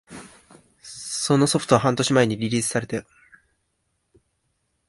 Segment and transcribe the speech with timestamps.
[0.81, 3.03] そのソフトは半年前にリリースされたよ